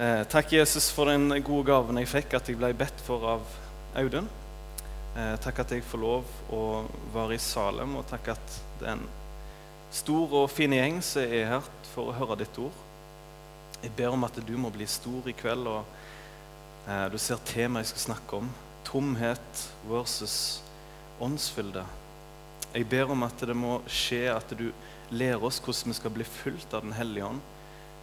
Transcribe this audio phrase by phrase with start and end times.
[0.00, 3.54] Eh, takk, Jesus, for den gode gaven jeg fikk, at jeg ble bedt for av
[3.98, 4.28] Audun.
[5.18, 6.60] Eh, takk at jeg får lov å
[7.10, 9.02] være i Salem, og takk at det er en
[9.90, 11.66] stor og fin gjeng som er her
[11.96, 12.78] for å høre ditt ord.
[13.82, 17.88] Jeg ber om at du må bli stor i kveld, og eh, du ser temaet
[17.88, 18.54] jeg skal snakke om.
[18.86, 20.38] Tomhet versus
[21.18, 21.82] åndsfylde.
[22.70, 24.68] Jeg ber om at det må skje at du
[25.10, 27.46] lærer oss hvordan vi skal bli fulgt av Den hellige ånd.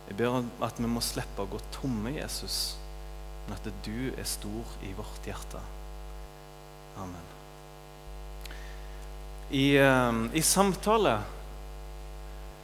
[0.10, 2.76] Jeg ber om at vi må slippe å gå tomme, Jesus,
[3.46, 5.62] men at du er stor i vårt hjerte.
[7.02, 7.32] Amen.
[9.52, 11.20] I, eh, i samtale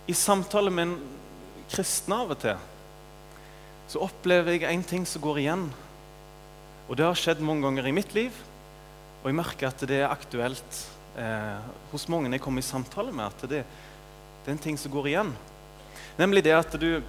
[0.08, 0.96] I samtale med en
[1.70, 2.58] kristen av og til
[3.91, 5.66] så opplever jeg en ting som går igjen.
[6.88, 8.35] Og det har skjedd mange ganger i mitt liv,
[9.20, 10.77] og jeg merker at det er aktuelt
[11.20, 11.60] eh,
[11.91, 13.27] hos mange jeg kommer i samtale med.
[13.27, 15.34] at det, det er en ting som går igjen.
[16.20, 17.04] Nemlig det at du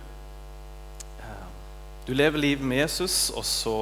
[2.02, 3.74] du lever livet med Jesus, og så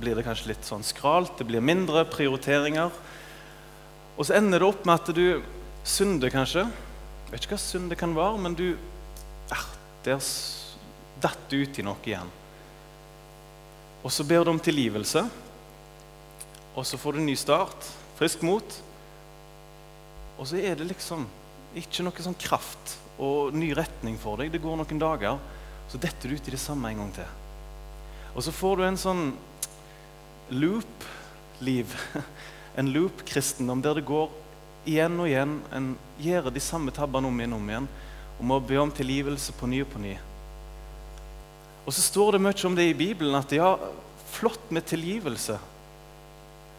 [0.00, 1.34] blir det kanskje litt sånn skralt.
[1.36, 2.94] Det blir mindre prioriteringer.
[4.16, 5.42] Og så ender det opp med at du
[5.84, 6.64] synder, kanskje.
[6.64, 8.66] Jeg vet ikke hva synd det kan være, men du
[9.52, 9.66] ah,
[10.04, 10.22] Der
[11.20, 12.30] datt du i noe igjen.
[14.00, 15.26] Og så ber du om tilgivelse,
[16.72, 18.78] og så får du en ny start, frisk mot.
[20.38, 21.26] Og så er det liksom
[21.76, 24.48] ikke noe sånn kraft og ny retning for deg.
[24.54, 25.36] Det går noen dager,
[25.92, 27.39] så detter du ut i det samme en gang til.
[28.34, 29.24] Og så får du en sånn
[30.50, 31.96] loop-liv.
[32.78, 34.28] En loop-kristendom der det går
[34.88, 35.56] igjen og igjen.
[35.74, 35.88] En
[36.22, 37.88] gjør de samme tabbene om igjen og om igjen.
[38.38, 40.12] Og må be om tilgivelse på ny og på ny.
[41.82, 43.72] Og så står det mye om det i Bibelen, at ja,
[44.30, 45.58] flott med tilgivelse.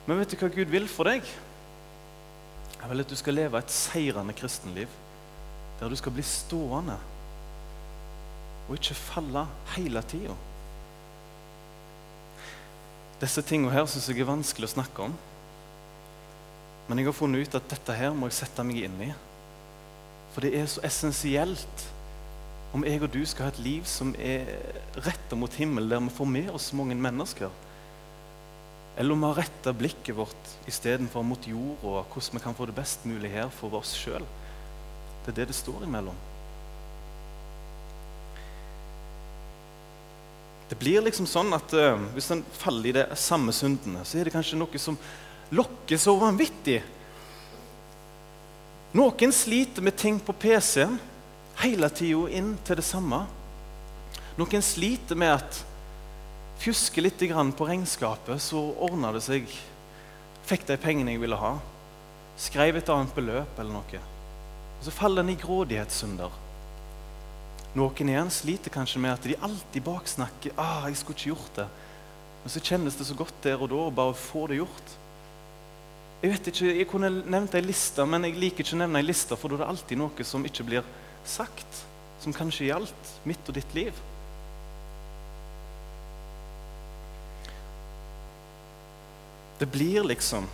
[0.07, 1.27] Men vet du hva Gud vil for deg?
[2.77, 4.89] Jeg vil at du skal leve et seirende kristenliv.
[5.81, 6.97] Der du skal bli stående
[8.69, 9.43] og ikke falle
[9.75, 10.37] hele tida.
[13.21, 15.15] Disse tingene her syns jeg er vanskelig å snakke om.
[16.89, 19.11] Men jeg har funnet ut at dette her må jeg sette meg inn i.
[20.33, 21.85] For det er så essensielt
[22.73, 24.47] om jeg og du skal ha et liv som er
[25.05, 27.51] retta mot himmelen, der vi får med oss mange mennesker.
[28.97, 32.67] Eller om vi har retta blikket vårt istedenfor mot jord, og hvordan vi kan få
[32.69, 34.25] det best mulig her for oss sjøl.
[35.21, 36.17] Det er det det står imellom.
[40.71, 44.27] Det blir liksom sånn at uh, Hvis en faller i det samme syndene, så er
[44.27, 44.95] det kanskje noe som
[45.51, 46.79] lokker så vanvittig.
[48.95, 50.95] Noen sliter med ting på PC-en
[51.59, 53.25] hele tida inn til det samme.
[54.39, 55.59] Noen sliter med at
[56.61, 59.51] fjusker litt på regnskapet, så ordna det seg.
[60.47, 61.57] Fikk de pengene jeg ville ha.
[62.39, 64.01] Skrev et annet beløp eller noe.
[64.79, 66.31] Og så faller en i grådighetssynder.
[67.71, 70.51] Noen igjen sliter kanskje med at de alltid baksnakker.
[70.59, 71.67] ah, jeg skulle ikke gjort det.
[72.43, 74.97] Men så kjennes det så godt der og da å bare få det gjort.
[76.21, 79.07] Jeg vet ikke, jeg kunne nevnt ei liste, men jeg liker ikke å nevne ei
[79.07, 80.89] liste, for da er det alltid noe som ikke blir
[81.25, 81.79] sagt,
[82.21, 84.01] som kanskje gjaldt mitt og ditt liv.
[89.61, 90.49] Det blir liksom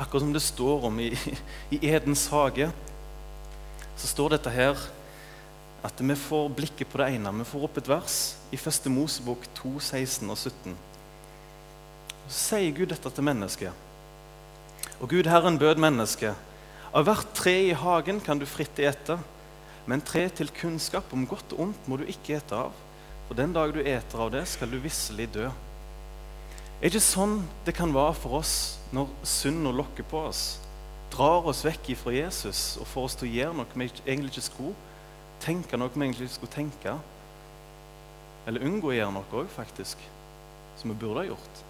[0.00, 1.12] akkurat som det står om i,
[1.76, 2.70] i Edens hage.
[3.96, 4.80] Så står dette her
[5.82, 7.32] at vi får blikket på det ene.
[7.40, 8.18] Vi får opp et vers
[8.54, 8.86] i 1.
[8.94, 10.76] Mosebok 2, 16 og 17.
[12.28, 13.72] Så sier Gud dette til mennesket.
[15.02, 16.38] Og Gud Herren bød mennesket.
[16.94, 19.16] Av hvert tre i hagen kan du fritt ete,
[19.90, 22.76] men tre til kunnskap om godt og ondt må du ikke ete av.
[23.26, 25.48] For den dag du eter av det, skal du visselig dø.
[26.82, 28.54] Er det ikke sånn det kan være for oss
[28.94, 30.60] når synden lokker på oss?
[31.12, 34.46] Drar oss vekk ifra Jesus og får oss til å gjøre noe vi egentlig ikke
[34.46, 34.91] skulle?
[35.42, 36.94] Tenke noe vi egentlig skulle tenke?
[38.46, 40.00] Eller unngå å gjøre noe òg, faktisk,
[40.80, 41.62] som vi burde ha gjort?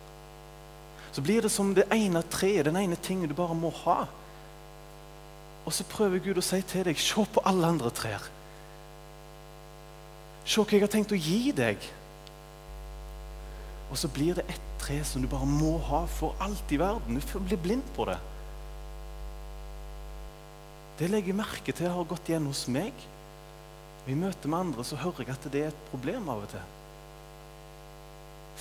[1.13, 4.05] Så blir det som det ene treet, den ene tingen du bare må ha.
[5.67, 8.25] Og så prøver Gud å si til deg se på alle andre trær.
[10.45, 11.85] Se hva jeg har tenkt å gi deg.
[13.93, 17.21] Og så blir det ett tre som du bare må ha for alt i verden.
[17.21, 18.19] Du blir blind på det.
[20.99, 22.97] Det legger jeg merke til har gått igjen hos meg.
[24.11, 26.71] I møte med andre så hører jeg at det er et problem av og til.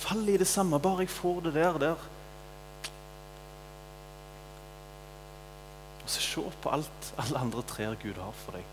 [0.02, 2.04] Faller i det samme, bare jeg får det der, der.
[6.02, 8.70] Og så se på alt alle andre trær Gud har for deg.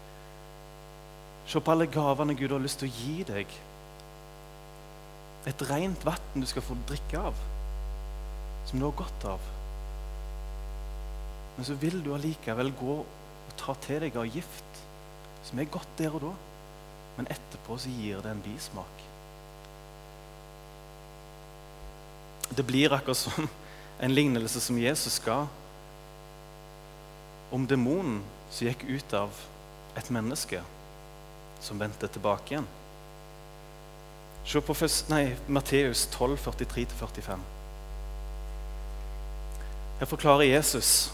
[1.50, 3.54] Se på alle gavene Gud har lyst til å gi deg.
[5.50, 7.38] Et rent vann du skal få drikke av,
[8.70, 9.48] som du har godt av.
[11.58, 14.84] Men så vil du allikevel gå og ta til deg av gift,
[15.50, 16.36] som er godt der og da,
[17.20, 19.02] men etterpå så gir det en bismak.
[22.50, 23.50] Det blir akkurat som
[24.00, 25.42] en lignelse som Jesus ga
[27.52, 29.36] om demonen som gikk ut av
[30.00, 30.62] et menneske
[31.60, 32.70] som vendte tilbake igjen.
[34.48, 37.44] Se på først, nei, Matteus 12, 43-45.
[40.00, 41.10] Her forklarer Jesus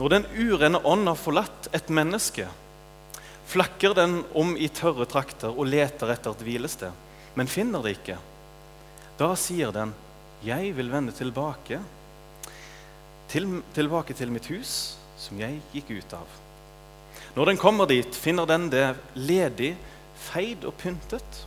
[0.00, 2.48] når den urene ånd har forlatt et menneske,
[3.52, 6.92] flakker den om i tørre trakter og leter etter et hvilested,
[7.36, 8.16] men finner det ikke.
[9.18, 9.94] Da sier den,
[10.42, 11.78] 'Jeg vil vende tilbake,
[13.28, 16.40] til, tilbake til mitt hus, som jeg gikk ut av.'
[17.36, 19.76] Når den kommer dit, finner den det ledig,
[20.18, 21.46] feid og pyntet.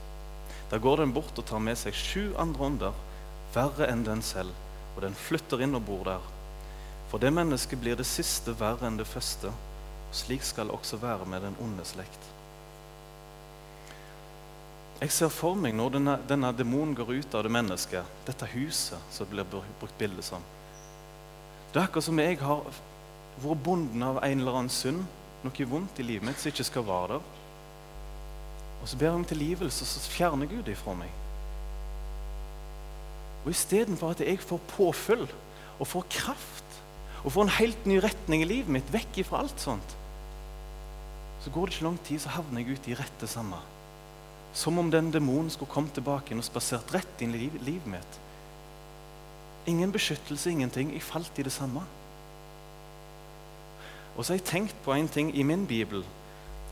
[0.72, 2.94] Da går den bort og tar med seg sju andre ånder,
[3.54, 4.54] verre enn den selv,
[4.96, 6.22] og den flytter inn og bor der.
[7.12, 9.52] For det mennesket blir det siste verre enn det første.
[10.16, 12.32] Slik skal det også være med den onde slekt.
[15.02, 19.12] Jeg ser for meg når denne, denne demonen går ut av det mennesket, dette huset
[19.12, 20.44] som blir brukt bilde som.
[21.74, 22.64] Det er akkurat som jeg har
[23.44, 25.04] vært bonden av en eller annen synd,
[25.44, 27.28] noe vondt i livet mitt som ikke skal være der.
[28.80, 31.12] Og så ber jeg om tilgivelse, og så fjerner Gud det fra meg.
[33.44, 36.80] Og istedenfor at jeg får påfyll og får kraft
[37.26, 39.96] og får en helt ny retning i livet mitt, vekk ifra alt sånt,
[41.45, 43.59] så går det ikke lang tid, så havner jeg ute i rett det samme.
[44.57, 48.18] Som om den demonen skulle kommet tilbake og spasert rett inn i liv, livet mitt.
[49.69, 50.89] Ingen beskyttelse, ingenting.
[50.95, 51.83] Jeg falt i det samme.
[54.15, 56.01] Og så har jeg tenkt på en ting i min bibel.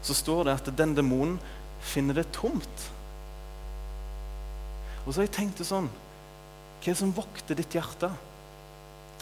[0.01, 1.37] Så står det at den demonen
[1.85, 2.89] finner det tomt.
[5.05, 5.91] Og så har jeg tenkt det sånn
[6.81, 8.09] Hva er det som vokter ditt hjerte?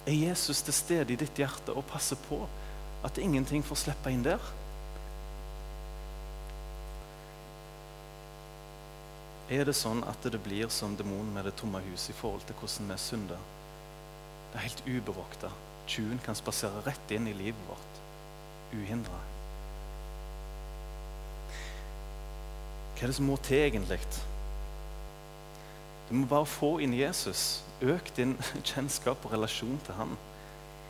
[0.07, 2.39] Er Jesus til stede i ditt hjerte og passer på
[3.03, 4.39] at ingenting får slippe inn der?
[9.51, 12.55] Er det sånn at det blir som demonen med det tomme huset i forhold til
[12.55, 13.41] hvordan vi synder?
[14.51, 15.49] Det er helt ubevokta.
[15.91, 17.99] Tjuven kan spasere rett inn i livet vårt
[18.71, 19.19] uhindra.
[22.95, 23.99] Hva er det som må til egentlig?
[26.07, 27.63] Du må bare få inn Jesus.
[27.83, 28.37] Øk din
[28.71, 30.15] kjennskap og relasjon til han.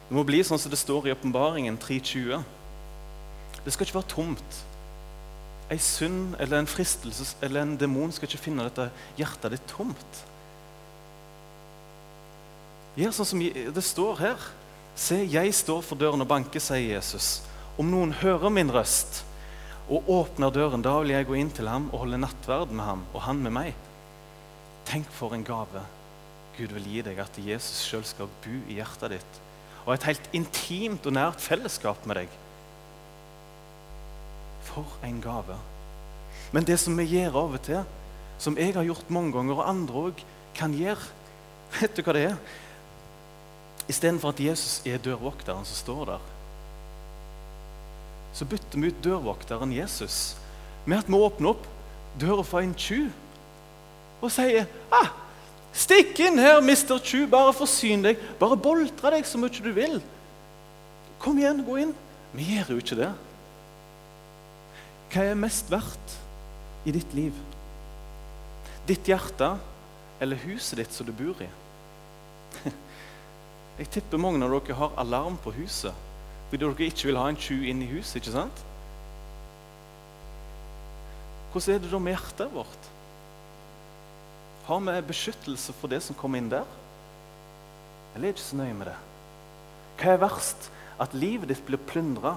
[0.10, 2.46] Det må bli sånn som det står i Åpenbaringen 3.20.
[3.66, 4.62] Det skal ikke være tomt.
[5.72, 8.90] En synd eller en fristelse eller en demon skal ikke finne dette
[9.20, 10.24] hjertet ditt tomt.
[13.00, 13.44] Gjør sånn som
[13.78, 14.50] det står her.
[15.00, 17.40] Se, jeg står for døren og banker, sier Jesus.
[17.80, 19.24] Om noen hører min røst
[19.92, 23.08] og åpner døren, da vil jeg gå inn til ham og holde nattverd med ham,
[23.16, 23.72] og han med meg.
[24.88, 25.84] Tenk for en gave
[26.58, 29.38] Gud vil gi deg, at Jesus sjøl skal bo i hjertet ditt.
[29.86, 32.34] Og et helt intimt og nært fellesskap med deg.
[34.72, 35.58] For en gave.
[36.52, 37.82] Men det som vi gjør av og til,
[38.42, 40.24] som jeg har gjort mange ganger, og andre òg
[40.58, 41.04] kan gjøre
[41.80, 42.40] Vet du hva det er?
[43.88, 46.26] Istedenfor at Jesus er dørvokteren som står der,
[48.36, 50.36] så bytter vi ut dørvokteren Jesus
[50.86, 51.66] med at vi åpner opp
[52.20, 53.10] døra for en tjuv
[54.22, 55.12] og sier ah,
[55.72, 57.30] 'Stikk inn her, mister tjuv.
[57.32, 58.20] Bare forsyn deg.
[58.40, 60.02] Bare boltre deg så mye du vil.'
[61.22, 61.94] Kom igjen, gå inn.
[62.36, 63.12] Vi gjør jo ikke det.
[65.12, 66.14] Hva er mest verdt
[66.88, 67.36] i ditt liv?
[68.88, 69.58] Ditt hjerte
[70.24, 71.50] eller huset ditt som du bor i?
[73.82, 76.08] Jeg tipper mange av dere har alarm på huset
[76.52, 78.18] fordi dere ikke vil ha en tjuv inn i huset.
[78.20, 78.64] ikke sant?
[81.52, 82.90] Hvordan er det da med hjertet vårt?
[84.68, 86.68] Har vi beskyttelse for det som kommer inn der?
[88.16, 88.98] Eller er ikke så nøye med det?
[90.00, 90.72] Hva er verst?
[91.00, 92.36] At livet ditt blir plyndra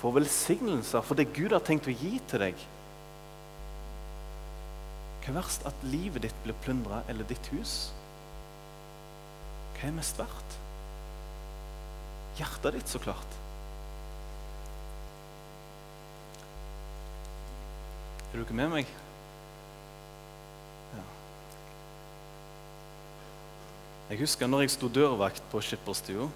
[0.00, 2.64] for velsignelser, for det Gud har tenkt å gi til deg?
[5.24, 5.64] Hva er verst?
[5.64, 7.88] At livet ditt blir plyndra, eller ditt hus?
[9.78, 10.58] Hva er mest verdt?
[12.36, 13.40] Hjertet ditt, så klart.
[18.28, 18.88] Er du ikke med meg?
[20.96, 21.04] Ja.
[24.10, 26.26] Jeg husker når jeg sto dørvakt på Skipperstua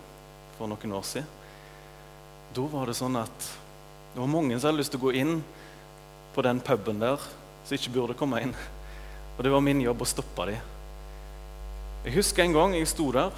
[0.55, 1.35] for noen år siden.
[2.57, 3.49] Da var det sånn at
[4.15, 5.37] det var mange som hadde lyst til å gå inn
[6.35, 7.21] på den puben der,
[7.67, 8.55] som ikke burde komme inn.
[9.37, 10.75] Og det var min jobb å stoppe dem.
[12.07, 13.35] Jeg husker en gang jeg sto der,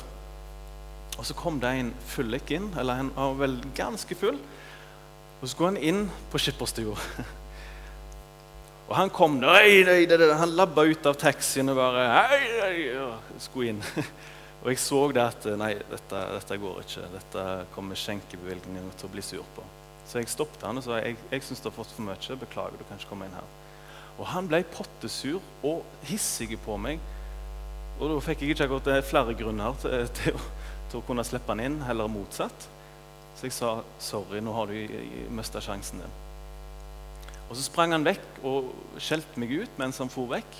[1.18, 2.70] og så kom det en fullik inn.
[2.80, 4.38] Eller han var vel ganske full.
[5.40, 6.00] Og så går han inn
[6.32, 6.96] på Skipperstua.
[8.90, 12.78] Og han kom nei, nei, nei, Han labba ut av taxien og bare hei, hei,
[13.38, 13.84] skulle inn.
[14.60, 17.06] Og jeg så det at nei, dette, dette går ikke.
[17.14, 19.64] Dette kommer skjenkebevilgningen til å bli sur på.
[20.10, 22.36] Så jeg stoppet han og sa jeg, jeg syns du har fått for mye.
[22.42, 23.46] Beklager, du kan ikke komme inn her.
[24.18, 27.00] Og han ble pottesur og hissig på meg
[28.00, 30.44] Og da fikk jeg ikke akkurat eh, flere grunner til, til, å,
[30.88, 32.68] til å kunne slippe han inn, heller motsatt.
[33.36, 34.94] Så jeg sa sorry, nå har du
[35.36, 36.14] mista sjansen din.
[37.50, 38.70] Og så sprang han vekk og
[39.02, 40.58] skjelte meg ut mens han for vekk.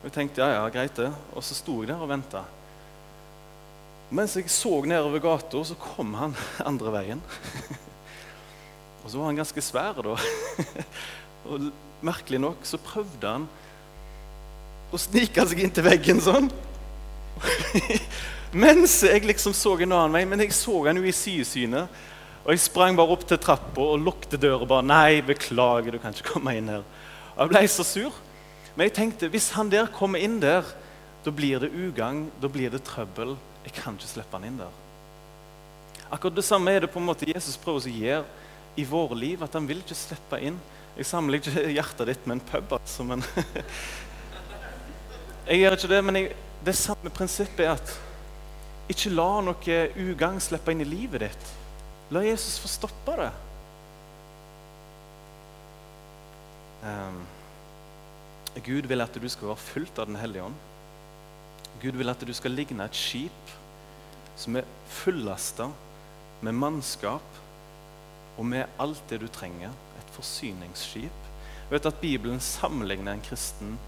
[0.00, 1.10] Og jeg tenkte ja, ja, greit det.
[1.36, 2.46] Og så sto jeg der og venta.
[4.12, 6.34] Mens jeg så nedover gata, så kom han
[6.70, 7.22] andre veien.
[9.02, 10.16] og så var han ganske svær, da.
[11.48, 11.70] og
[12.04, 13.46] merkelig nok så prøvde han
[14.92, 16.50] å snike seg inntil veggen sånn.
[18.52, 22.02] Mens jeg liksom så en annen vei, men jeg så han jo i sidesynet.
[22.42, 24.66] Og jeg sprang bare opp til trappa og lukket døra.
[24.66, 26.84] bare, 'Nei, beklager, du kan ikke komme inn her.'
[27.38, 28.12] Og Jeg ble så sur.
[28.76, 30.64] Men jeg tenkte hvis han der kommer inn der,
[31.24, 33.36] da blir det ugagn, da blir det trøbbel.
[33.62, 34.78] Jeg kan ikke slippe han inn der.
[36.12, 38.24] Akkurat det samme er det på en måte Jesus prøver å gjøre
[38.76, 39.42] i våre liv.
[39.44, 40.58] At han vil ikke slippe inn.
[40.96, 43.24] Jeg samler ikke hjertet ditt med en pub, altså, men
[45.42, 47.94] Jeg gjør ikke det, men jeg, det samme prinsippet er at
[48.92, 51.48] ikke la noe ugagn slippe inn i livet ditt.
[52.14, 53.30] La Jesus få stoppe det.
[56.82, 57.18] Um,
[58.62, 60.60] Gud vil at du skal være fullt av Den hellige ånd.
[61.82, 63.54] Gud vil at du skal ligne et skip
[64.38, 65.68] som er fullasta
[66.42, 67.40] med mannskap
[68.38, 69.72] og med alt det du trenger.
[69.98, 71.30] Et forsyningsskip.
[71.62, 73.78] Jeg vet at Bibelen sammenligner en kristen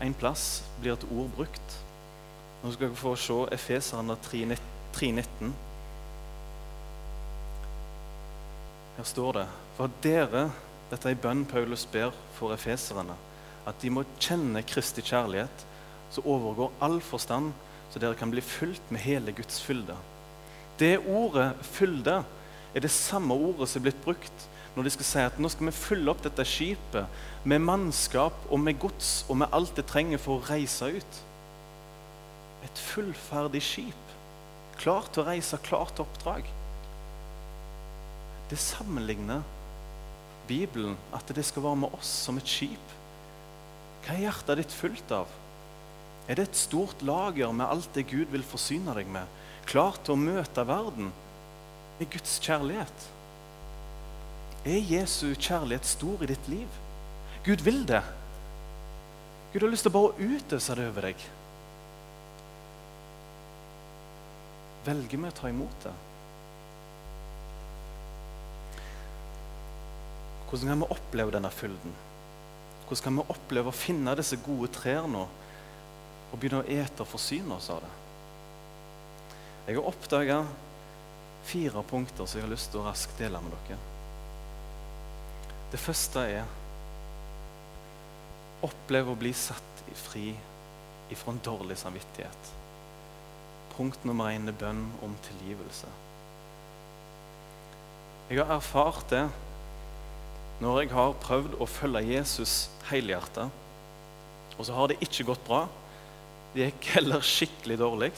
[0.00, 1.78] en plass, blir et ord brukt.
[2.62, 5.52] Nå skal dere få se Efeserne 3,19.
[8.98, 10.48] Her står det For dere,
[10.90, 13.14] dette er en bønn Paulus ber for efeserne,
[13.66, 15.66] at de må kjenne Kristi kjærlighet,
[16.10, 17.52] som overgår all forstand,
[17.92, 19.96] så dere kan bli fulgt med hele Guds fylde.
[20.78, 22.24] Det ordet 'fylde'
[22.74, 25.66] er det samme ordet som er blitt brukt når de skal si at nå skal
[25.66, 27.08] vi fylle opp dette skipet
[27.44, 31.18] med mannskap og med gods og med alt det trenger for å reise ut.
[32.62, 34.12] Et fullferdig skip,
[34.78, 36.46] klart til å reise, klart til oppdrag.
[38.50, 39.42] Det sammenligner
[40.46, 42.94] Bibelen, at det skal være med oss som et skip.
[44.04, 45.34] Hva er hjertet ditt fullt av?
[46.28, 49.24] Er det et stort lager med alt det Gud vil forsyne deg med,
[49.68, 51.08] klart til å møte verden
[51.98, 53.06] med Guds kjærlighet?
[54.68, 56.78] Er Jesu kjærlighet stor i ditt liv?
[57.46, 58.02] Gud vil det.
[59.54, 61.24] Gud har lyst til å bare utøse det over deg.
[64.84, 65.94] Velger vi å ta imot det?
[70.48, 71.96] Hvordan kan vi oppleve denne fylden?
[72.84, 75.26] Hvordan kan vi oppleve å finne disse gode trærne
[76.28, 77.92] og begynne å ete og forsyne oss av det?
[79.68, 80.38] Jeg har oppdaga
[81.48, 83.80] fire punkter som jeg har lyst til å raskt dele med dere.
[85.72, 86.56] Det første er
[88.64, 90.32] Opplev å bli satt fri
[91.14, 92.48] ifra en dårlig samvittighet.
[93.76, 95.90] Punkt nummer én er bønn om tilgivelse.
[98.28, 99.28] Jeg har erfart det
[100.58, 102.54] når jeg har prøvd å følge Jesus
[102.88, 103.46] helhjertet,
[104.58, 105.62] og så har det ikke gått bra,
[106.54, 108.12] det gikk heller skikkelig dårlig,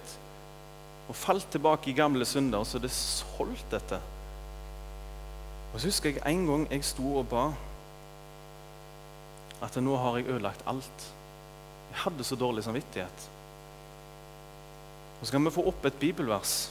[1.10, 3.98] og falt tilbake i gamle synder, så det solgt dette.
[5.70, 7.50] Og så husker jeg en gang jeg sto og ba
[9.60, 11.06] at nå har jeg ødelagt alt.
[11.90, 13.30] Jeg hadde så dårlig samvittighet.
[15.20, 16.70] Og Så kan vi få opp et bibelvers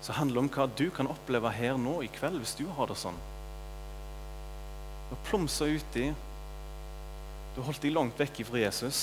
[0.00, 2.96] som handler om hva du kan oppleve her nå i kveld hvis du har det
[3.00, 3.18] sånn
[5.10, 6.08] og plumsa uti.
[7.54, 9.00] Du holdt deg langt vekk fra Jesus.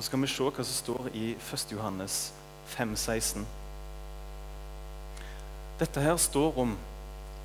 [0.00, 1.72] Nå skal vi se hva som står i 1.
[1.74, 2.14] Johannes
[2.72, 3.42] 5, 16.
[5.76, 6.70] Dette her står om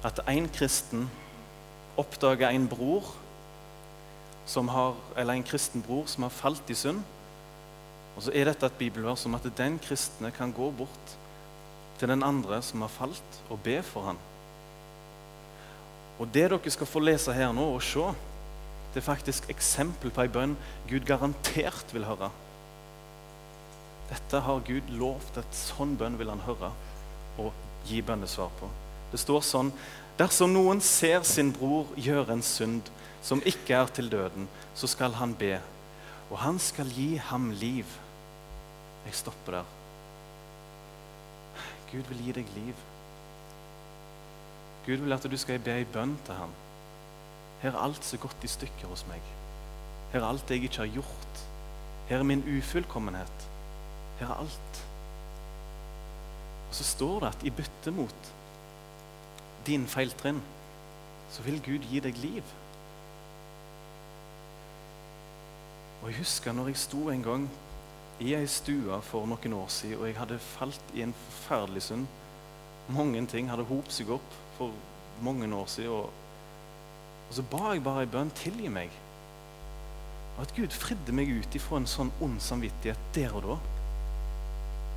[0.07, 1.09] at en kristen
[2.00, 3.09] oppdager en bror
[4.47, 7.01] som har, eller en kristen bror som har falt i synd.
[8.15, 11.17] Og så er dette et bibelvers om at den kristne kan gå bort
[12.00, 14.24] til den andre som har falt, og be for ham.
[16.24, 18.07] Og det dere skal få lese her nå og se,
[18.95, 20.55] det er faktisk eksempel på ei bønn
[20.88, 22.31] Gud garantert vil høre.
[24.09, 26.71] Dette har Gud lovt at sånn bønn vil han høre
[27.41, 27.51] og
[27.89, 28.69] gi bønnesvar på.
[29.12, 29.71] Det står sånn
[30.15, 32.88] Dersom noen ser sin bror gjøre en synd
[33.25, 35.57] som ikke er til døden, så skal han be,
[36.29, 37.89] og han skal gi ham liv.
[39.03, 39.74] Jeg stopper der.
[41.91, 42.85] Gud vil gi deg liv.
[44.85, 46.53] Gud vil at du skal be i bønn til ham.
[47.62, 49.21] Her er alt så godt i stykker hos meg.
[50.13, 51.43] Her er alt jeg ikke har gjort.
[52.07, 53.47] Her er min ufullkommenhet.
[54.19, 54.81] Her er alt.
[56.69, 58.31] Og så står det at i bytte mot
[59.65, 60.41] din feiltrinn,
[61.31, 62.55] så vil Gud gi deg liv.
[66.01, 67.48] Og Jeg husker når jeg sto en gang
[68.19, 72.05] i ei stue for noen år siden, og jeg hadde falt i en forferdelig synd.
[72.93, 74.72] Mange ting hadde hopet seg opp for
[75.25, 75.91] mange år siden.
[75.91, 76.12] Og,
[77.29, 78.93] og så ba jeg bare ei bønn tilgi meg.
[80.36, 83.57] Og at Gud fridde meg ut ifra en sånn ond samvittighet der og da.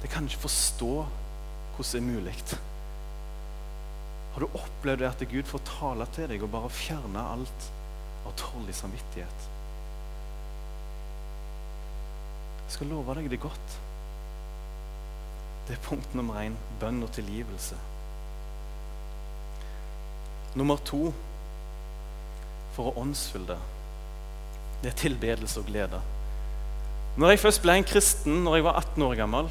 [0.02, 0.92] Det kan ikke forstå
[1.76, 2.34] hvordan det er mulig.
[4.34, 7.68] Har du opplevd at Gud får tale til deg og bare fjerne alt
[8.26, 9.46] av tårlig samvittighet?
[12.68, 13.78] Jeg skal love deg det godt.
[15.68, 17.78] Det er punkt nummer én bønn og tilgivelse.
[20.56, 21.10] Nummer to
[22.76, 23.58] for å åndsfylle det.
[24.82, 26.00] Det er tilbedelse og glede.
[27.18, 29.50] Når jeg først ble en kristen når jeg var 18 år gammel,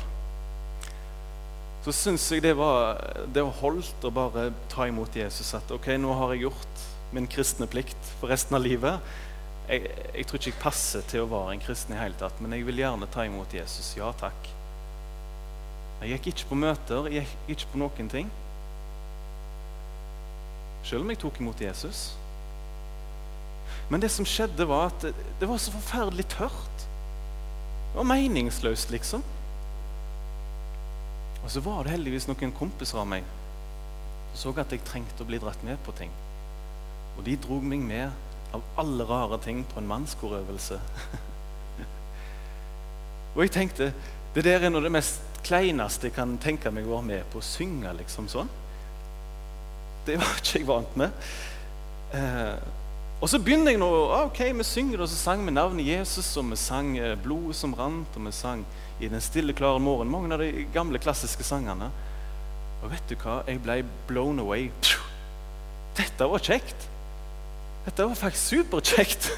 [1.87, 2.97] så syns jeg det var,
[3.31, 5.53] det holdt å bare ta imot Jesus.
[5.55, 6.81] At ok, nå har jeg gjort
[7.15, 8.99] min kristne plikt for resten av livet.
[9.69, 12.57] Jeg, jeg, tror ikke jeg passer til å være en kristen i hele tatt, men
[12.57, 13.93] jeg vil gjerne ta imot Jesus.
[13.95, 14.51] Ja takk.
[16.01, 18.35] Jeg gikk ikke på møter, jeg gikk ikke på noen ting.
[20.83, 22.09] Selv om jeg tok imot Jesus.
[23.87, 26.83] Men det som skjedde, var at det, var så forferdelig tørt.
[26.83, 29.23] Det var meningsløst, liksom.
[31.47, 33.27] Og så var det heldigvis noen kompiser av meg
[34.35, 36.11] som så at jeg trengte å bli dratt med på ting.
[37.15, 38.11] Og de drog meg med
[38.53, 40.77] av alle rare ting på en mannskorøvelse.
[43.33, 43.87] og jeg tenkte
[44.35, 47.31] det der er noe av det mest kleineste jeg kan tenke meg å være med
[47.31, 47.95] på å synge.
[47.95, 48.51] liksom sånn.
[50.05, 51.31] Det var ikke jeg vant med.
[52.11, 52.59] Eh,
[53.23, 53.89] og så begynner jeg nå.
[54.11, 57.55] Ah, ok, Vi synger, og så sang vi navnet Jesus, og vi sang eh, 'Blodet
[57.55, 58.65] som rant', og vi sang
[58.99, 60.09] i den stille, klare morgen.
[60.11, 61.89] Mange av de gamle, klassiske sangene.
[62.83, 63.41] Og vet du hva?
[63.47, 64.69] Jeg ble blown away.
[65.97, 66.87] Dette var kjekt.
[67.87, 69.31] Dette var faktisk superkjekt.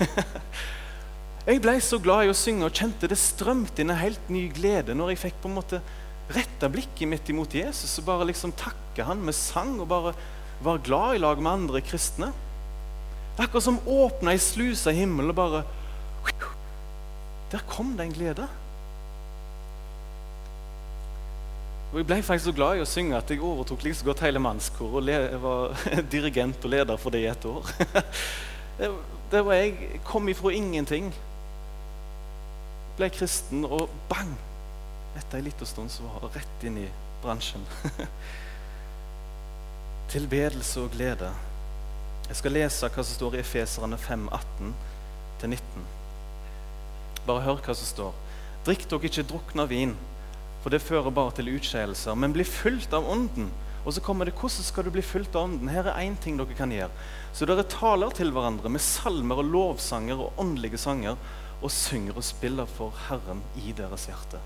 [1.50, 4.48] jeg ble så glad i å synge og kjente det strømte inn en helt ny
[4.56, 5.82] glede når jeg fikk på en måte
[6.30, 10.14] retta blikket mitt imot Jesus og bare liksom takke han med sang og bare
[10.66, 12.32] være glad i lag med andre kristne.
[13.36, 15.66] Det er akkurat som åpna ei sluse i himmelen og bare
[17.50, 18.46] Der kom det en glede.
[21.92, 24.42] Og Jeg ble faktisk så glad i å synge at jeg overtok like godt hele
[24.44, 27.72] mannskoret og var dirigent og leder for det i et år.
[29.32, 30.02] det, var jeg.
[30.06, 31.10] Kom ifra ingenting.
[33.00, 34.36] Ble kristen, og bang!
[35.18, 36.86] Etter en liten stund så var jeg rett inn i
[37.24, 37.66] bransjen.
[40.14, 41.32] Tilbedelse og glede.
[42.30, 44.30] Jeg skal lese hva som står i Efeserne 5,
[45.42, 45.90] 18-19.
[47.26, 48.14] Bare hør hva som står.
[48.68, 49.98] Drikk dere ikke drukne av vin
[50.64, 52.18] for det fører bare til utskeielser.
[52.20, 53.50] Men bli fulgt av Ånden.
[53.86, 55.72] Og så kommer det hvordan skal du bli fulgt av Ånden?
[55.72, 56.92] Her er én ting dere kan gjøre.
[57.34, 61.16] Så dere taler til hverandre med salmer og lovsanger og åndelige sanger
[61.60, 64.40] og synger og spiller for Herren i deres hjerte.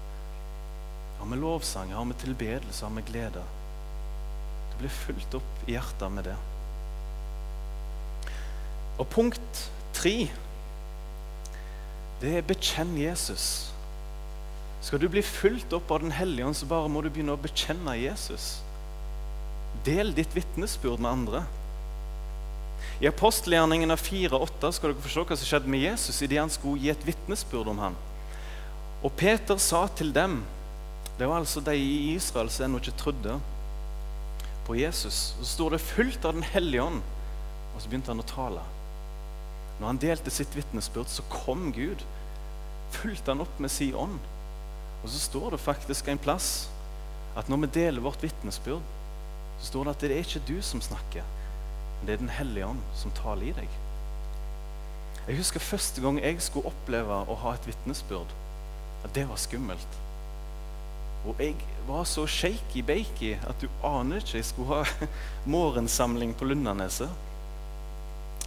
[1.20, 3.44] Har vi lovsanger, har vi tilbedelse, har vi glede.
[4.72, 6.38] Du blir fulgt opp i hjertet med det.
[9.02, 9.62] Og punkt
[9.94, 10.28] tre,
[12.22, 13.73] det er bekjenn Jesus.
[14.84, 17.40] Skal du bli fulgt opp av Den hellige ånd, så bare må du begynne å
[17.40, 18.58] bekjenne Jesus.
[19.88, 21.44] Del ditt vitnesbyrd med andre.
[23.00, 26.84] I apostelgjerningene 4-8 skal dere få se hva som skjedde med Jesus idet han skulle
[26.84, 27.96] gi et vitnesbyrd om ham.
[29.04, 30.42] Og Peter sa til dem
[31.18, 33.36] Det var altså de i Israel som ennå ikke trodde
[34.66, 35.36] på Jesus.
[35.40, 37.04] Så står det 'fullt av Den hellige ånd',
[37.76, 38.64] og så begynte han å tale.
[39.80, 42.02] Når han delte sitt vitnesbyrd, så kom Gud.
[42.92, 44.20] Fulgte han opp med sin ånd.
[45.04, 46.68] Og så står det faktisk en plass
[47.38, 48.84] at når vi deler vårt vitnesbyrd,
[49.60, 51.26] så står det at det er ikke du som snakker,
[52.00, 53.80] men det er Den hellige ånd som taler i deg.
[55.28, 58.32] Jeg husker første gang jeg skulle oppleve å ha et vitnesbyrd.
[59.04, 60.00] At det var skummelt.
[61.28, 61.56] Og jeg
[61.88, 64.38] var så shaky-baky at du aner ikke.
[64.42, 65.08] Jeg skulle ha
[65.56, 67.12] morgensamling på Lundaneset.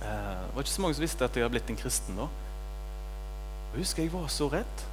[0.02, 2.28] Eh, det var ikke så mange som visste at jeg hadde blitt en kristen da.
[3.72, 4.84] Jeg husker jeg var så redd.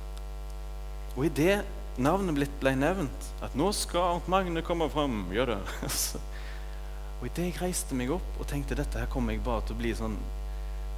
[1.14, 1.62] Og idet
[2.02, 5.60] navnet blitt ble nevnt, at nå skal Arnt Magne komme fram Gjør det.
[7.20, 9.82] og idet jeg reiste meg opp og tenkte dette her kommer jeg bare til å
[9.82, 10.16] bli sånn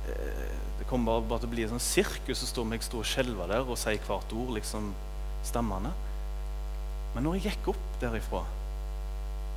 [0.07, 3.09] eh, Det kommer bare, bare til å bli sånn sirkus og stå meg stå og
[3.09, 4.93] skjelve der og si hvert ord, liksom
[5.45, 5.91] stammende.
[7.15, 8.41] Men når jeg gikk opp derifra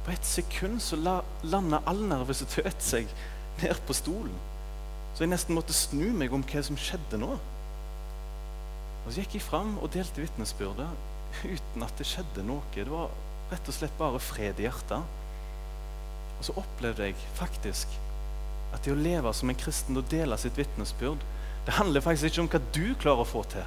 [0.04, 3.10] På et sekund så la, landa all nervøsitet seg
[3.62, 4.34] ned på stolen.
[5.14, 7.32] Så jeg nesten måtte snu meg om hva som skjedde nå.
[9.08, 10.88] Og Så gikk jeg fram og delte vitnesbyrdet
[11.48, 12.60] uten at det skjedde noe.
[12.74, 13.08] Det var
[13.48, 15.16] rett og slett bare fred i hjertet.
[16.36, 17.94] Og så opplevde jeg faktisk
[18.76, 21.24] at det å leve som en kristen og dele sitt vitnesbyrd,
[21.64, 23.64] det handler faktisk ikke om hva du klarer å få til.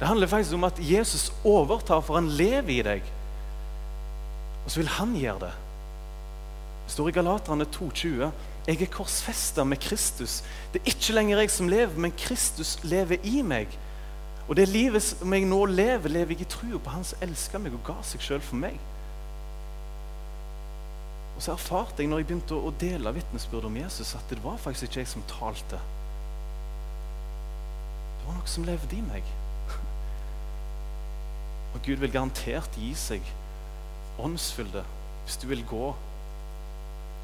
[0.00, 3.14] Det handler faktisk om at Jesus overtar, for han lever i deg.
[4.64, 5.54] Og så vil han gjøre det.
[6.84, 8.32] Det står i Galaterne 2,20.:
[8.66, 10.42] Jeg er korsfesta med Kristus.
[10.72, 13.68] Det er ikke lenger jeg som lever, men Kristus lever i meg.
[14.48, 17.60] Og det livet som jeg nå lever, lever jeg i trua på Han som elska
[17.62, 18.76] meg og ga seg sjøl for meg.
[21.34, 24.60] Og så erfarte jeg når jeg begynte å dele vitnesbyrd om Jesus, at det var
[24.60, 25.80] faktisk ikke jeg som talte.
[28.18, 29.32] Det var noe som levde i meg.
[31.74, 33.24] Og Gud vil garantert gi seg
[34.22, 34.84] åndsfylde
[35.24, 35.86] hvis du vil gå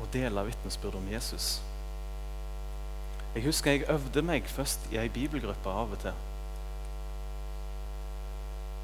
[0.01, 1.61] og dele vitnesbyrd om Jesus.
[3.35, 6.30] Jeg husker jeg øvde meg først i ei bibelgruppe av og til.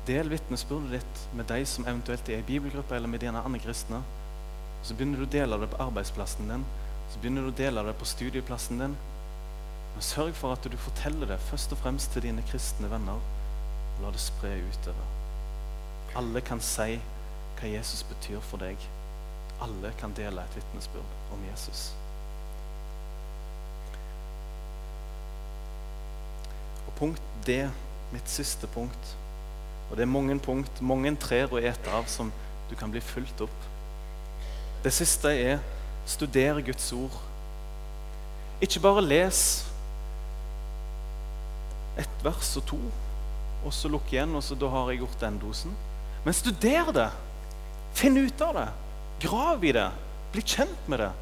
[0.07, 3.99] Del vitnesbyrdet ditt med de som eventuelt er i bibelgruppe eller med dine andre kristne.
[4.87, 6.66] Så begynner du å dele det på arbeidsplassen din,
[7.11, 8.95] så begynner du å dele det på studieplassen din.
[9.97, 14.05] Men sørg for at du forteller det først og fremst til dine kristne venner, og
[14.05, 15.11] la det spre utover.
[16.23, 17.01] Alle kan si
[17.59, 18.79] hva Jesus betyr for deg.
[19.64, 21.88] Alle kan dele et vitnesbyrd om Jesus.
[26.87, 27.64] Og punkt D,
[28.12, 29.16] mitt siste punkt
[29.90, 32.33] og Det er mange punkt, mange trær å ete av som
[32.70, 33.66] du kan bli fulgt opp.
[34.83, 35.59] Det siste er
[36.07, 37.14] studere Guds ord.
[38.62, 39.40] Ikke bare les
[41.96, 42.81] ett vers og to,
[43.64, 45.77] og så lukk igjen, og så da har jeg gjort den dosen.
[46.25, 47.09] Men studer det.
[47.96, 48.66] Finn ut av det.
[49.25, 49.88] Grav i det.
[50.35, 51.12] Bli kjent med det.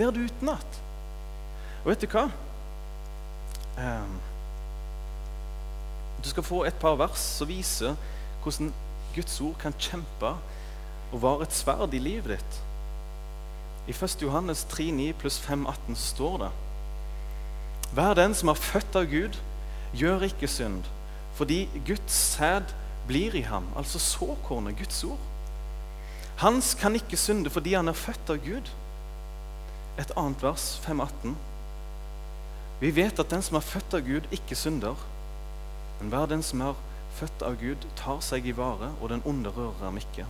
[0.00, 0.78] Lær det utenat.
[1.82, 2.26] Og vet du hva?
[3.76, 4.16] Um,
[6.22, 7.96] du skal få et par vers som viser
[8.42, 8.72] hvordan
[9.14, 10.34] Guds ord kan kjempe
[11.12, 12.60] og være et sverd i livet ditt.
[13.90, 14.22] I 1.
[14.22, 16.52] Johannes 3,9 pluss 5,18 står det
[17.92, 19.36] Vær den som er født av Gud,
[19.92, 20.86] gjør ikke synd,
[21.36, 22.72] fordi Guds sæd
[23.08, 25.20] blir i ham, altså såkornet, Guds ord.
[26.40, 28.70] Hans kan ikke synde fordi han er født av Gud.
[30.00, 31.34] Et annet vers, 5,18.
[32.80, 34.96] Vi vet at den som er født av Gud, ikke synder.
[36.02, 36.78] Men hver den som er
[37.14, 40.24] født av Gud, tar seg i vare, og den onde rører ham ikke.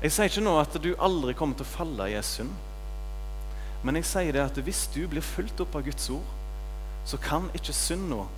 [0.00, 2.54] Jeg sier ikke nå at du aldri kommer til å falle i ei synd.
[3.84, 6.30] Men jeg sier det at hvis du blir fulgt opp av Guds ord,
[7.04, 8.32] så kan ikke synda og,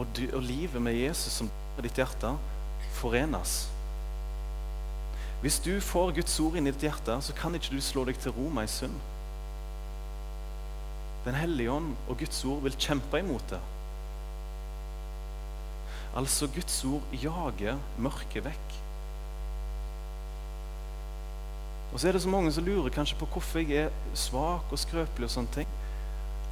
[0.00, 2.32] og, livet med Jesus som er ditt hjerte,
[2.96, 3.58] forenes.
[5.44, 8.16] Hvis du får Guds ord inn i ditt hjerte, så kan ikke du slå deg
[8.16, 8.96] til ro med ei synd.
[11.28, 13.60] Den hellige ånd og Guds ord vil kjempe imot det.
[16.14, 18.74] Altså Guds ord jager mørket vekk.
[21.94, 24.78] Og så er det så mange som lurer kanskje på hvorfor jeg er svak og
[24.78, 25.28] skrøpelig.
[25.28, 25.68] og sånne ting.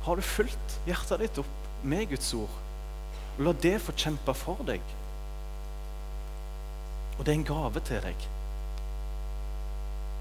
[0.02, 2.58] Har du fulgt hjertet ditt opp med Guds ord?
[3.38, 4.82] La det få kjempe for deg.
[7.18, 8.28] Og det er en gave til deg.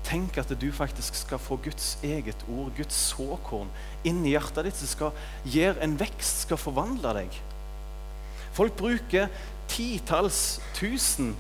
[0.06, 3.69] Tenk at du faktisk skal få Guds eget ord, Guds såkorn,
[4.04, 7.41] inn i hjertet ditt, som skal gjøre en vekst, skal forvandle deg.
[8.54, 9.30] Folk bruker
[9.72, 11.36] titalls tusen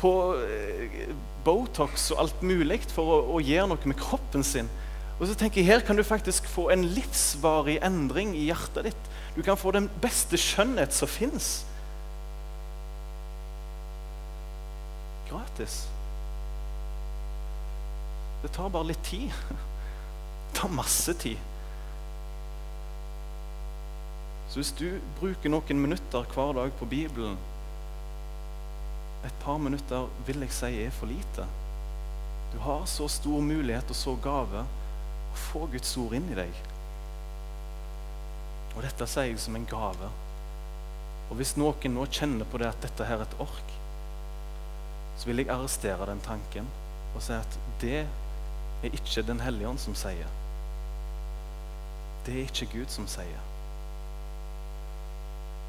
[0.00, 0.12] på
[0.42, 1.12] eh,
[1.46, 4.68] Botox og alt mulig for å, å, gjøre noe med kroppen sin.
[5.16, 9.10] Og så tenker jeg, Her kan du faktisk få en livsvarig endring i hjertet ditt.
[9.36, 11.64] Du kan få den beste skjønnhet som fins.
[15.30, 15.84] Gratis.
[18.42, 19.32] Det tar bare litt tid.
[20.46, 21.36] Det tar masse tid.
[24.56, 27.34] Så hvis du bruker noen minutter hver dag på Bibelen
[29.28, 31.44] Et par minutter vil jeg si er for lite.
[32.54, 36.62] Du har så stor mulighet og så gave å få Guds ord inn i deg.
[38.70, 40.08] Og dette sier jeg som en gave.
[41.28, 43.74] Og hvis noen nå kjenner på det at dette her er et ork,
[45.18, 46.70] så vil jeg arrestere den tanken
[47.10, 50.32] og si at det er ikke Den hellige ånd som sier.
[52.24, 53.44] Det er ikke Gud som sier.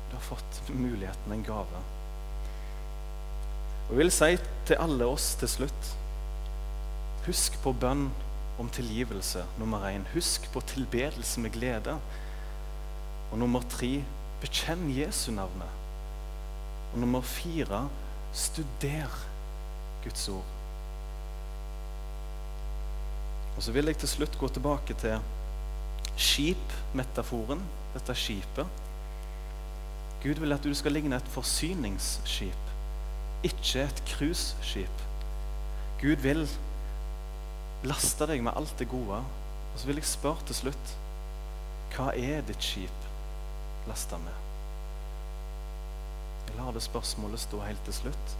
[0.09, 1.81] Du har fått muligheten, en gave.
[3.87, 5.93] Og Jeg vil si til alle oss til slutt
[7.27, 8.05] Husk på bønn
[8.59, 10.05] om tilgivelse, nummer én.
[10.13, 11.97] Husk på tilbedelse med glede.
[13.31, 14.03] Og nummer tre
[14.41, 15.73] bekjenn Jesu navnet.
[16.93, 17.89] Og nummer fire
[18.31, 19.11] studer
[20.03, 20.53] Guds ord.
[23.57, 25.19] Og Så vil jeg til slutt gå tilbake til
[26.17, 27.61] skipmetaforen,
[27.93, 28.86] dette skipet.
[30.27, 32.71] Gud vil at du skal ligne et forsyningsskip,
[33.47, 35.03] ikke et cruiseskip.
[36.01, 36.41] Gud vil
[37.87, 39.21] laste deg med alt det gode.
[39.71, 40.91] Og så vil jeg spørre til slutt
[41.93, 43.07] hva er ditt skip
[43.87, 44.43] lasta med?
[46.49, 48.35] Jeg lar det spørsmålet stå helt til slutt.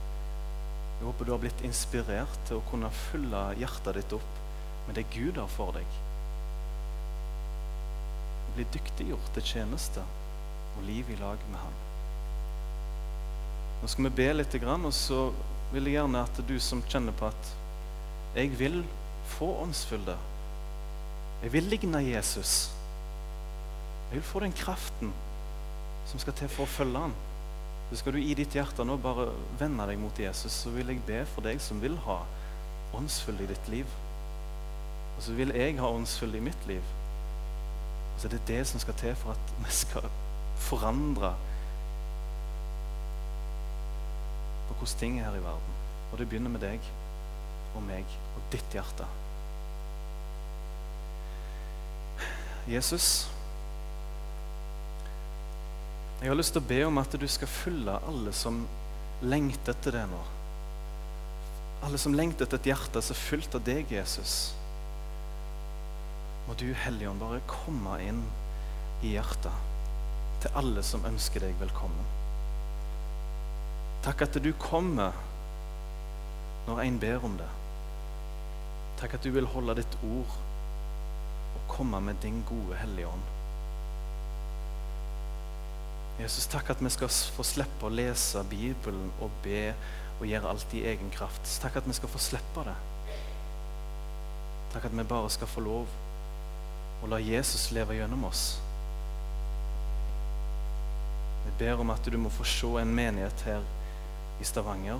[0.97, 4.43] Jeg håper du har blitt inspirert til å kunne fylle hjertet ditt opp
[4.89, 5.97] med det Gud har for deg.
[8.59, 10.03] Bli dyktiggjort til tjeneste
[10.77, 11.77] og liv i lag med Han.
[13.81, 15.19] Nå skal vi be litt, og så
[15.73, 17.53] vil jeg gjerne at du som kjenner på at
[18.37, 18.81] jeg vil
[19.37, 20.15] få åndsfylde.
[21.43, 22.71] Jeg vil ligne Jesus.
[24.09, 25.13] Jeg vil få den kraften
[26.07, 27.15] som skal til for å følge han.
[27.89, 31.03] Så skal du i ditt hjerte nå bare vende deg mot Jesus, så vil jeg
[31.07, 32.21] be for deg som vil ha
[32.97, 33.97] åndsfylde i ditt liv.
[35.17, 36.95] Og så vil jeg ha åndsfylde i mitt liv.
[38.17, 40.09] Så er det det som skal til for at vi skal
[40.65, 41.33] forandre
[44.67, 45.77] på hvordan ting er her i verden.
[46.11, 46.83] Og det begynner med deg
[47.75, 49.07] og meg og ditt hjerte.
[52.67, 53.27] Jesus,
[56.19, 58.65] jeg har lyst til å be om at du skal fylle alle som
[59.23, 60.19] lengter etter det nå.
[61.85, 64.35] Alle som lengter etter et hjerte som er fylt av deg, Jesus.
[66.47, 68.23] Må du, Helligånd, bare komme inn
[69.05, 69.76] i hjertet
[70.41, 72.13] til alle som ønsker deg velkommen.
[74.05, 75.15] Takk at du kommer
[76.67, 77.49] når en ber om det.
[78.99, 80.35] Takk at du vil holde ditt ord
[81.57, 83.33] og komme med din gode Hellige Ånd.
[86.17, 89.69] Jesus, takk at vi skal få slippe å lese Bibelen og be
[90.17, 91.45] og gjøre alt i egen kraft.
[91.61, 92.77] Takk at vi skal få slippe det.
[94.73, 95.93] Takk at vi bare skal få lov
[97.03, 98.57] å la Jesus leve gjennom oss.
[101.57, 103.63] Ber om at du må få se en menighet her
[104.41, 104.99] i Stavanger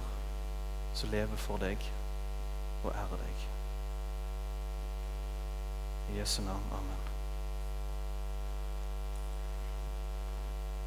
[0.97, 1.83] som lever for deg
[2.83, 3.43] og ærer deg.
[6.13, 6.65] I Jesu navn.
[6.73, 7.06] Amen.